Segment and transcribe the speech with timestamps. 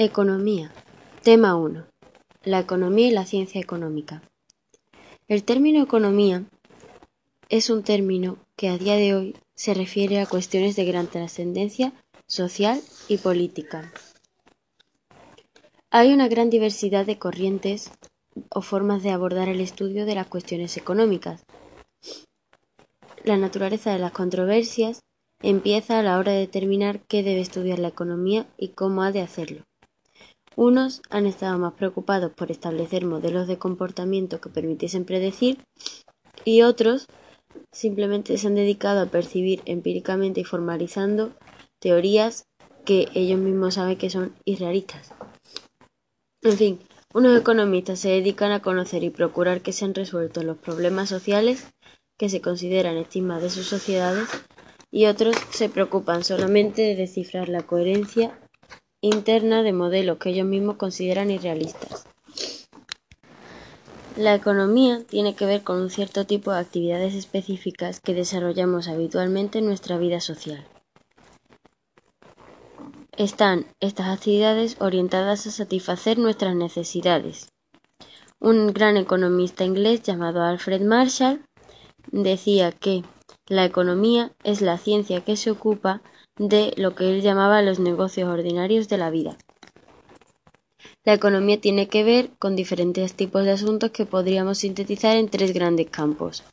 [0.00, 0.72] Economía.
[1.24, 1.84] Tema 1.
[2.44, 4.22] La economía y la ciencia económica.
[5.26, 6.44] El término economía
[7.48, 11.92] es un término que a día de hoy se refiere a cuestiones de gran trascendencia
[12.28, 13.92] social y política.
[15.90, 17.90] Hay una gran diversidad de corrientes
[18.50, 21.42] o formas de abordar el estudio de las cuestiones económicas.
[23.24, 25.00] La naturaleza de las controversias
[25.42, 29.22] empieza a la hora de determinar qué debe estudiar la economía y cómo ha de
[29.22, 29.64] hacerlo.
[30.58, 35.62] Unos han estado más preocupados por establecer modelos de comportamiento que permitiesen predecir
[36.44, 37.06] y otros
[37.72, 41.30] simplemente se han dedicado a percibir empíricamente y formalizando
[41.78, 42.42] teorías
[42.84, 45.14] que ellos mismos saben que son irrealistas.
[46.42, 46.80] En fin,
[47.14, 51.68] unos economistas se dedican a conocer y procurar que sean resueltos los problemas sociales
[52.18, 54.28] que se consideran estigmas de sus sociedades
[54.90, 58.36] y otros se preocupan solamente de descifrar la coherencia
[59.00, 62.06] interna de modelos que ellos mismos consideran irrealistas.
[64.16, 69.60] La economía tiene que ver con un cierto tipo de actividades específicas que desarrollamos habitualmente
[69.60, 70.66] en nuestra vida social.
[73.16, 77.52] Están estas actividades orientadas a satisfacer nuestras necesidades.
[78.40, 81.44] Un gran economista inglés llamado Alfred Marshall
[82.10, 83.04] decía que
[83.46, 86.02] la economía es la ciencia que se ocupa
[86.38, 89.36] de lo que él llamaba los negocios ordinarios de la vida.
[91.04, 95.52] La economía tiene que ver con diferentes tipos de asuntos que podríamos sintetizar en tres
[95.52, 96.44] grandes campos.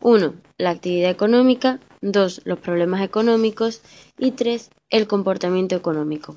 [0.00, 0.34] 1.
[0.58, 2.42] La actividad económica, 2.
[2.44, 3.82] Los problemas económicos
[4.18, 4.70] y 3.
[4.90, 6.36] El comportamiento económico.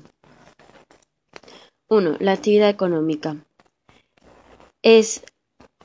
[1.88, 2.16] 1.
[2.20, 3.36] La actividad económica.
[4.82, 5.22] Es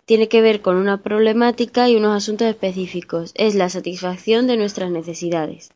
[0.06, 3.32] tiene que ver con una problemática y unos asuntos específicos.
[3.36, 5.72] Es la satisfacción de nuestras necesidades.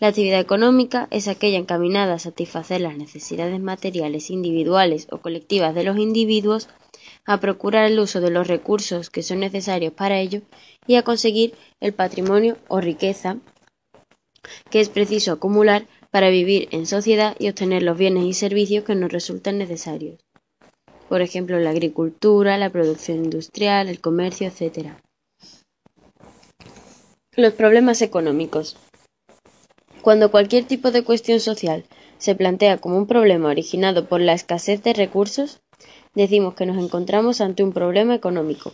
[0.00, 5.84] La actividad económica es aquella encaminada a satisfacer las necesidades materiales individuales o colectivas de
[5.84, 6.68] los individuos,
[7.26, 10.40] a procurar el uso de los recursos que son necesarios para ello
[10.86, 13.36] y a conseguir el patrimonio o riqueza
[14.70, 18.94] que es preciso acumular para vivir en sociedad y obtener los bienes y servicios que
[18.94, 20.18] nos resultan necesarios.
[21.10, 24.94] Por ejemplo, la agricultura, la producción industrial, el comercio, etc.
[27.36, 28.76] Los problemas económicos.
[30.02, 31.84] Cuando cualquier tipo de cuestión social
[32.16, 35.60] se plantea como un problema originado por la escasez de recursos,
[36.14, 38.72] decimos que nos encontramos ante un problema económico.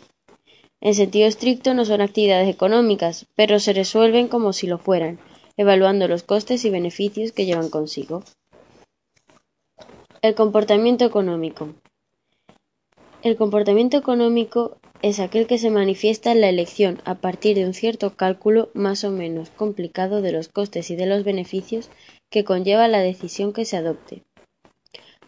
[0.81, 5.19] En sentido estricto no son actividades económicas, pero se resuelven como si lo fueran,
[5.57, 8.23] evaluando los costes y beneficios que llevan consigo.
[10.23, 11.75] El comportamiento económico.
[13.23, 17.75] El comportamiento económico es aquel que se manifiesta en la elección a partir de un
[17.75, 21.91] cierto cálculo más o menos complicado de los costes y de los beneficios
[22.31, 24.23] que conlleva la decisión que se adopte.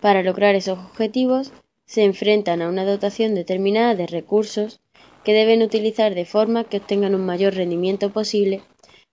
[0.00, 1.52] Para lograr esos objetivos,
[1.86, 4.80] se enfrentan a una dotación determinada de recursos
[5.24, 8.62] que deben utilizar de forma que obtengan un mayor rendimiento posible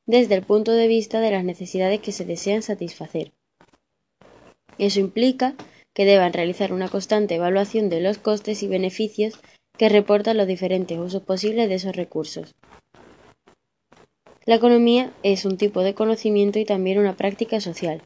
[0.05, 3.31] desde el punto de vista de las necesidades que se desean satisfacer.
[4.77, 5.55] Eso implica
[5.93, 9.39] que deban realizar una constante evaluación de los costes y beneficios
[9.78, 12.56] que reportan los diferentes usos posibles de esos recursos.
[14.46, 18.03] La economía es un tipo de conocimiento y también una práctica social.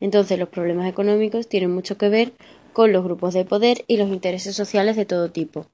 [0.00, 2.32] Entonces los problemas económicos tienen mucho que ver
[2.72, 5.66] con los grupos de poder y los intereses sociales de todo tipo.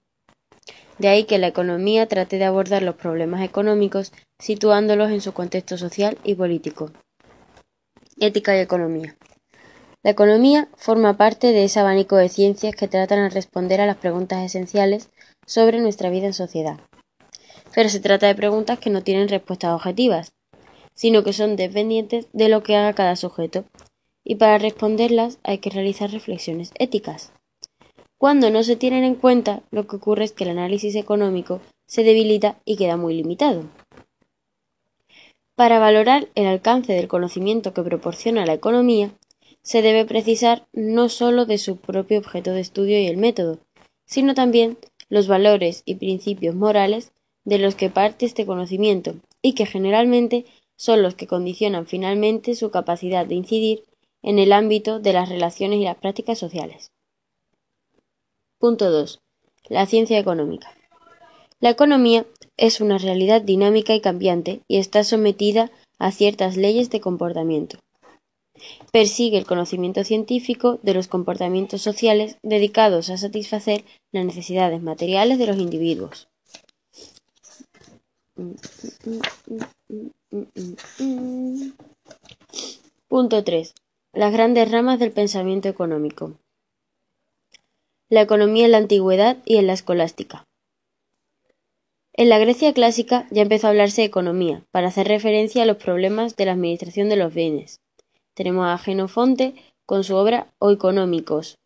[0.98, 5.76] De ahí que la economía trate de abordar los problemas económicos situándolos en su contexto
[5.76, 6.90] social y político.
[8.18, 9.16] Ética y economía.
[10.02, 13.96] La economía forma parte de ese abanico de ciencias que tratan de responder a las
[13.96, 15.10] preguntas esenciales
[15.46, 16.80] sobre nuestra vida en sociedad.
[17.74, 20.32] Pero se trata de preguntas que no tienen respuestas objetivas,
[20.94, 23.64] sino que son dependientes de lo que haga cada sujeto,
[24.24, 27.32] y para responderlas hay que realizar reflexiones éticas.
[28.16, 32.04] Cuando no se tienen en cuenta, lo que ocurre es que el análisis económico se
[32.04, 33.64] debilita y queda muy limitado.
[35.56, 39.12] Para valorar el alcance del conocimiento que proporciona la economía,
[39.62, 43.58] se debe precisar no sólo de su propio objeto de estudio y el método,
[44.04, 44.78] sino también
[45.14, 47.12] los valores y principios morales
[47.44, 50.44] de los que parte este conocimiento y que generalmente
[50.74, 53.84] son los que condicionan finalmente su capacidad de incidir
[54.22, 56.90] en el ámbito de las relaciones y las prácticas sociales.
[58.58, 59.20] Punto 2.
[59.68, 60.72] La ciencia económica.
[61.60, 62.26] La economía
[62.56, 65.70] es una realidad dinámica y cambiante y está sometida
[66.00, 67.78] a ciertas leyes de comportamiento.
[68.92, 75.46] Persigue el conocimiento científico de los comportamientos sociales dedicados a satisfacer las necesidades materiales de
[75.46, 76.28] los individuos.
[83.08, 83.74] Punto 3.
[84.12, 86.34] Las grandes ramas del pensamiento económico.
[88.10, 90.46] la economía en la antigüedad y en la escolástica.
[92.12, 95.78] En la Grecia clásica ya empezó a hablarse de economía, para hacer referencia a los
[95.78, 97.80] problemas de la administración de los bienes.
[98.34, 99.54] Tenemos a Genofonte
[99.86, 101.56] con su obra Oeconómicos.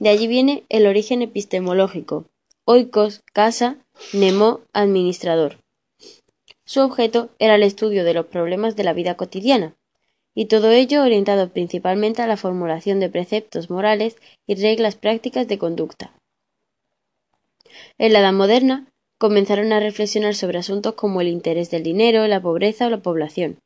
[0.00, 2.24] De allí viene el origen epistemológico.
[2.64, 3.76] Oikos, casa,
[4.12, 5.58] nemo, administrador.
[6.64, 9.74] Su objeto era el estudio de los problemas de la vida cotidiana,
[10.34, 14.16] y todo ello orientado principalmente a la formulación de preceptos morales
[14.46, 16.12] y reglas prácticas de conducta.
[17.98, 18.86] En la Edad Moderna
[19.18, 23.58] comenzaron a reflexionar sobre asuntos como el interés del dinero, la pobreza o la población,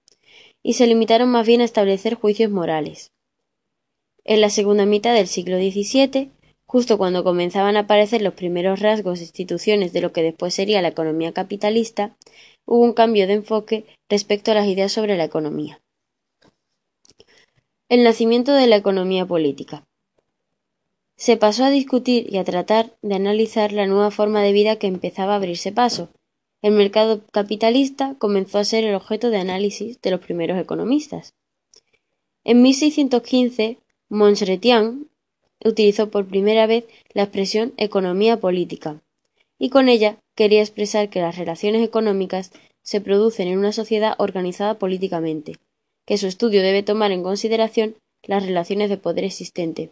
[0.62, 3.12] y se limitaron más bien a establecer juicios morales.
[4.24, 6.30] En la segunda mitad del siglo XVII,
[6.66, 10.80] justo cuando comenzaban a aparecer los primeros rasgos e instituciones de lo que después sería
[10.82, 12.16] la economía capitalista,
[12.64, 15.80] hubo un cambio de enfoque respecto a las ideas sobre la economía.
[17.88, 19.84] El nacimiento de la economía política
[21.16, 24.86] se pasó a discutir y a tratar de analizar la nueva forma de vida que
[24.86, 26.08] empezaba a abrirse paso.
[26.62, 31.34] El mercado capitalista comenzó a ser el objeto de análisis de los primeros economistas.
[32.44, 33.78] En 1615,
[34.08, 35.08] Montchretian
[35.64, 39.02] utilizó por primera vez la expresión economía política,
[39.58, 44.78] y con ella quería expresar que las relaciones económicas se producen en una sociedad organizada
[44.78, 45.56] políticamente,
[46.06, 49.90] que su estudio debe tomar en consideración las relaciones de poder existentes,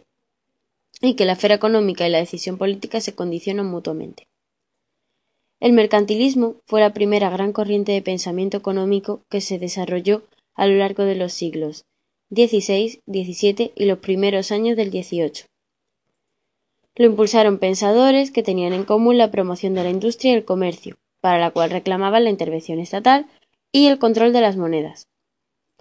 [1.01, 4.27] y que la esfera económica y la decisión política se condicionan mutuamente.
[5.61, 10.23] El mercantilismo fue la primera gran corriente de pensamiento económico que se desarrolló
[10.55, 11.85] a lo largo de los siglos
[12.29, 15.45] XVI, XVII y los primeros años del XVIII.
[16.95, 20.97] Lo impulsaron pensadores que tenían en común la promoción de la industria y el comercio,
[21.21, 23.27] para la cual reclamaban la intervención estatal
[23.71, 25.07] y el control de las monedas,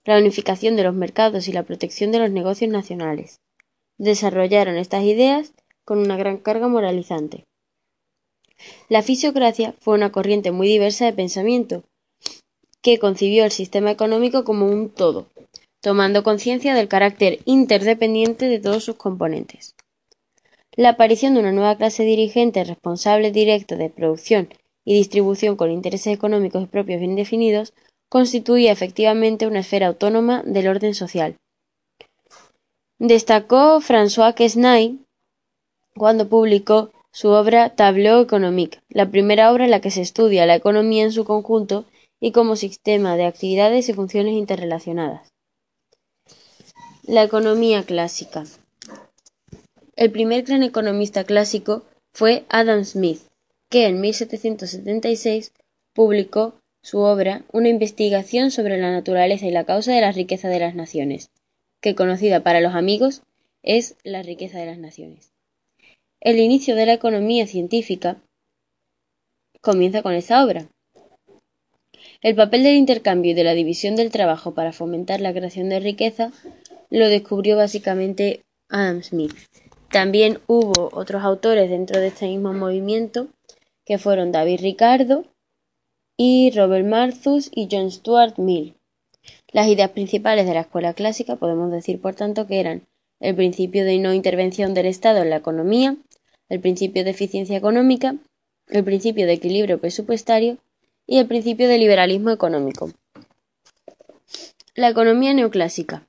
[0.05, 3.41] la unificación de los mercados y la protección de los negocios nacionales
[3.99, 5.53] desarrollaron estas ideas
[5.85, 7.45] con una gran carga moralizante.
[8.89, 11.83] La fisiocracia fue una corriente muy diversa de pensamiento,
[12.83, 15.27] que concibió el sistema económico como un todo,
[15.81, 19.75] tomando conciencia del carácter interdependiente de todos sus componentes.
[20.77, 24.49] La aparición de una nueva clase dirigente responsable directa de producción
[24.85, 27.73] y distribución con intereses económicos propios bien definidos
[28.09, 31.37] constituía efectivamente una esfera autónoma del orden social,
[33.01, 34.99] Destacó François Quesnay
[35.97, 40.55] cuando publicó su obra Tableau économique, la primera obra en la que se estudia la
[40.55, 41.85] economía en su conjunto
[42.21, 45.29] y como sistema de actividades y funciones interrelacionadas.
[47.03, 48.45] La economía clásica.
[49.97, 53.21] El primer gran economista clásico fue Adam Smith,
[53.69, 55.53] que en 1776
[55.93, 60.61] publicó su obra Una investigación sobre la naturaleza y la causa de la riqueza de
[60.61, 61.31] las naciones,
[61.81, 63.23] que conocida para los amigos
[63.63, 65.33] es la riqueza de las naciones.
[66.23, 68.19] El inicio de la economía científica
[69.63, 70.67] comienza con esta obra.
[72.21, 75.81] El papel del intercambio y de la división del trabajo para fomentar la creación de
[75.81, 76.31] riqueza
[76.91, 79.33] lo descubrió básicamente Adam Smith.
[79.91, 83.29] También hubo otros autores dentro de este mismo movimiento
[83.87, 85.25] que fueron David Ricardo
[86.19, 88.75] y Robert Malthus y John Stuart Mill.
[89.53, 92.87] Las ideas principales de la escuela clásica podemos decir, por tanto, que eran
[93.21, 95.97] el principio de no intervención del Estado en la economía,
[96.51, 98.17] el principio de eficiencia económica,
[98.69, 100.59] el principio de equilibrio presupuestario
[101.07, 102.91] y el principio de liberalismo económico.
[104.75, 106.07] La economía neoclásica.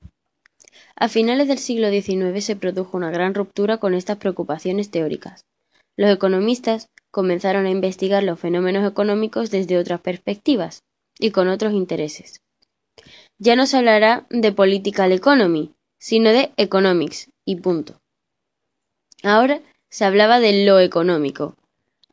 [0.96, 5.46] A finales del siglo XIX se produjo una gran ruptura con estas preocupaciones teóricas.
[5.96, 10.84] Los economistas comenzaron a investigar los fenómenos económicos desde otras perspectivas
[11.20, 12.42] y con otros intereses.
[13.40, 18.00] Ya no se hablará de political economy, sino de economics, y punto.
[19.24, 21.56] Ahora se hablaba de lo económico,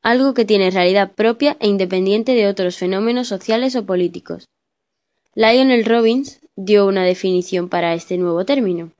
[0.03, 4.47] algo que tiene realidad propia e independiente de otros fenómenos sociales o políticos.
[5.35, 8.91] Lionel Robbins dio una definición para este nuevo término.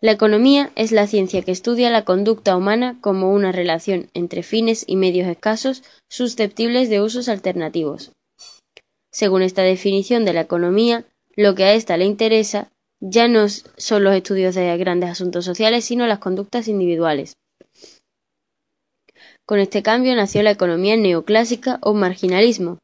[0.00, 4.84] La economía es la ciencia que estudia la conducta humana como una relación entre fines
[4.86, 8.12] y medios escasos susceptibles de usos alternativos.
[9.10, 11.04] Según esta definición de la economía,
[11.36, 15.84] lo que a ésta le interesa ya no son los estudios de grandes asuntos sociales,
[15.84, 17.34] sino las conductas individuales.
[19.48, 22.76] Con este cambio nació la economía neoclásica o marginalismo,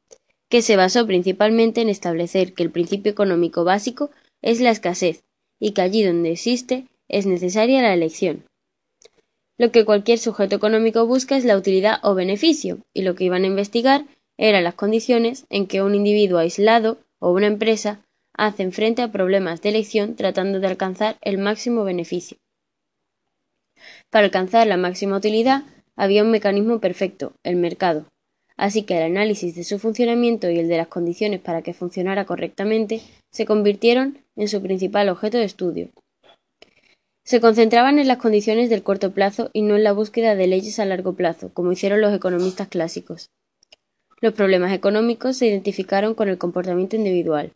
[0.49, 5.25] que se basó principalmente en establecer que el principio económico básico es la escasez
[5.61, 8.45] y que allí donde existe es necesaria la elección.
[9.59, 13.45] Lo que cualquier sujeto económico busca es la utilidad o beneficio, y lo que iban
[13.45, 14.07] a investigar
[14.39, 18.01] eran las condiciones en que un individuo aislado o una empresa
[18.33, 22.39] hacen frente a problemas de elección tratando de alcanzar el máximo beneficio.
[24.09, 25.65] Para alcanzar la máxima utilidad
[25.97, 28.07] había un mecanismo perfecto, el mercado,
[28.57, 32.25] así que el análisis de su funcionamiento y el de las condiciones para que funcionara
[32.25, 35.91] correctamente se convirtieron en su principal objeto de estudio.
[37.25, 40.79] Se concentraban en las condiciones del corto plazo y no en la búsqueda de leyes
[40.79, 43.31] a largo plazo, como hicieron los economistas clásicos.
[44.21, 47.53] Los problemas económicos se identificaron con el comportamiento individual.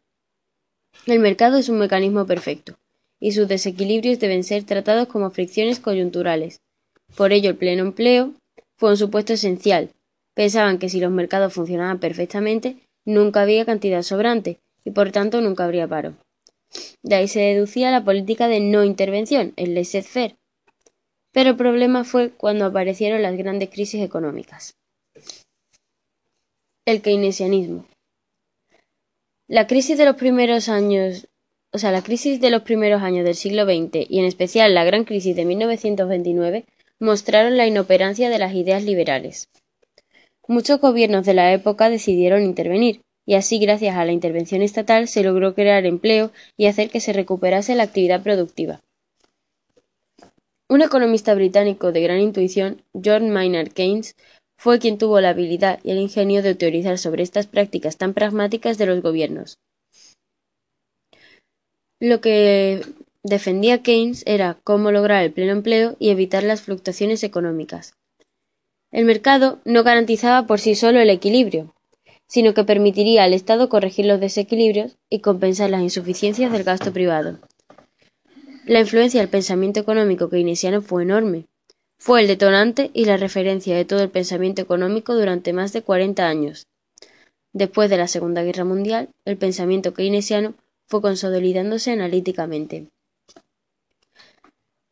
[1.07, 2.77] El mercado es un mecanismo perfecto,
[3.21, 6.61] y sus desequilibrios deben ser tratados como fricciones coyunturales.
[7.17, 8.35] Por ello, el pleno empleo
[8.77, 9.91] fue un supuesto esencial,
[10.39, 15.65] Pensaban que si los mercados funcionaban perfectamente, nunca había cantidad sobrante y por tanto nunca
[15.65, 16.15] habría paro.
[17.03, 20.37] De ahí se deducía la política de no intervención, el laissez-faire.
[21.33, 24.77] Pero el problema fue cuando aparecieron las grandes crisis económicas.
[26.87, 27.85] El keynesianismo.
[29.49, 31.27] La crisis de los primeros años,
[31.73, 34.85] o sea, la crisis de los primeros años del siglo XX y en especial la
[34.85, 36.65] gran crisis de 1929
[37.01, 39.49] mostraron la inoperancia de las ideas liberales.
[40.47, 45.23] Muchos gobiernos de la época decidieron intervenir, y así gracias a la intervención estatal se
[45.23, 48.81] logró crear empleo y hacer que se recuperase la actividad productiva.
[50.71, 54.15] Un economista británico de gran intuición, John Maynard Keynes,
[54.59, 58.77] fue quien tuvo la habilidad y el ingenio de teorizar sobre estas prácticas tan pragmáticas
[58.77, 59.59] de los gobiernos.
[62.01, 62.83] Lo que
[63.29, 67.95] defendía Keynes era cómo lograr el pleno empleo y evitar las fluctuaciones económicas.
[68.91, 71.75] El mercado no garantizaba por sí solo el equilibrio,
[72.27, 77.39] sino que permitiría al Estado corregir los desequilibrios y compensar las insuficiencias del gasto privado.
[78.67, 81.47] La influencia del pensamiento económico keynesiano fue enorme.
[81.99, 86.29] Fue el detonante y la referencia de todo el pensamiento económico durante más de cuarenta
[86.29, 86.67] años.
[87.53, 90.55] Después de la Segunda Guerra Mundial, el pensamiento keynesiano
[90.87, 92.89] fue consolidándose analíticamente.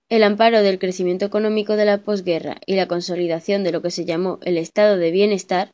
[0.09, 4.05] El amparo del crecimiento económico de la posguerra y la consolidación de lo que se
[4.05, 5.73] llamó el estado de bienestar,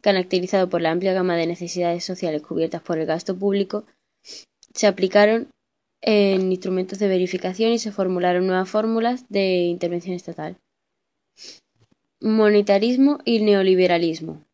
[0.00, 3.84] caracterizado por la amplia gama de necesidades sociales cubiertas por el gasto público,
[4.72, 5.48] se aplicaron
[6.00, 10.56] en instrumentos de verificación y se formularon nuevas fórmulas de intervención estatal.
[12.20, 14.44] Monetarismo y neoliberalismo.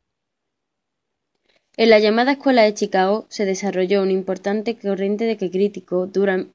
[1.76, 6.52] En la llamada Escuela de Chicago se desarrolló una importante corriente de que criticó Durham,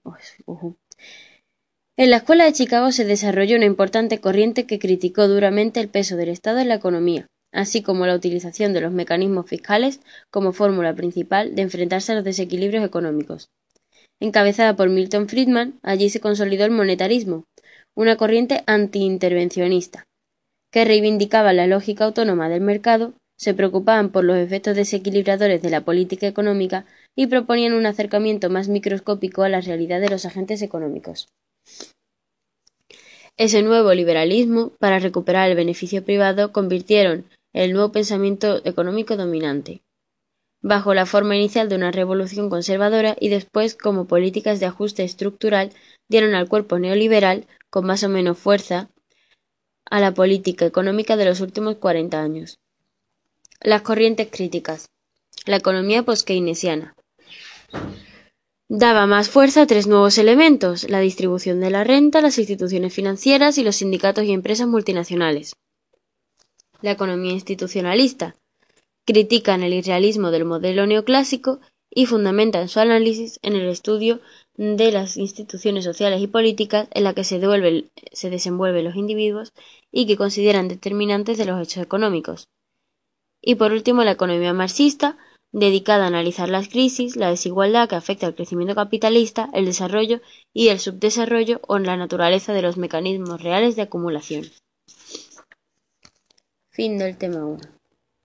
[1.99, 6.15] en la Escuela de Chicago se desarrolló una importante corriente que criticó duramente el peso
[6.15, 9.99] del Estado en la economía, así como la utilización de los mecanismos fiscales
[10.31, 13.49] como fórmula principal de enfrentarse a los desequilibrios económicos.
[14.21, 17.43] Encabezada por Milton Friedman, allí se consolidó el monetarismo,
[17.97, 20.05] una corriente antiintervencionista,
[20.71, 25.81] que reivindicaba la lógica autónoma del mercado, se preocupaban por los efectos desequilibradores de la
[25.81, 31.27] política económica y proponían un acercamiento más microscópico a la realidad de los agentes económicos.
[33.37, 39.81] Ese nuevo liberalismo, para recuperar el beneficio privado, convirtieron el nuevo pensamiento económico dominante,
[40.61, 45.71] bajo la forma inicial de una revolución conservadora y después como políticas de ajuste estructural
[46.09, 48.89] dieron al cuerpo neoliberal, con más o menos fuerza,
[49.85, 52.59] a la política económica de los últimos cuarenta años.
[53.61, 54.89] Las corrientes críticas.
[55.45, 56.93] La economía post-keynesiana
[58.69, 63.57] daba más fuerza a tres nuevos elementos: la distribución de la renta, las instituciones financieras
[63.57, 65.53] y los sindicatos y empresas multinacionales.
[66.81, 68.35] La economía institucionalista
[69.05, 71.59] critican el irrealismo del modelo neoclásico
[71.89, 74.21] y fundamentan su análisis en el estudio
[74.55, 77.39] de las instituciones sociales y políticas en las que se,
[78.11, 79.51] se desenvuelven los individuos
[79.91, 82.47] y que consideran determinantes de los hechos económicos.
[83.41, 85.17] Y por último, la economía marxista
[85.51, 90.21] dedicada a analizar las crisis, la desigualdad que afecta al crecimiento capitalista, el desarrollo
[90.53, 94.45] y el subdesarrollo o la naturaleza de los mecanismos reales de acumulación.
[96.69, 97.78] Fin del tema 1.